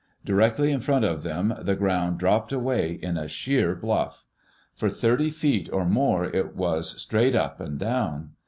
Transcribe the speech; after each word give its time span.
Directly 0.25 0.71
in 0.71 0.79
front 0.79 1.05
of 1.05 1.21
them 1.21 1.53
the 1.61 1.75
ground 1.75 2.17
dropped 2.17 2.51
away 2.51 2.93
in 3.03 3.17
a 3.17 3.27
sheer 3.27 3.75
bluff. 3.75 4.25
For 4.73 4.89
thirty 4.89 5.29
feet 5.29 5.69
or 5.71 5.85
more 5.85 6.25
it 6.25 6.55
was 6.55 6.99
straight 6.99 7.35
up 7.35 7.59
and 7.59 7.77
down. 7.77 8.31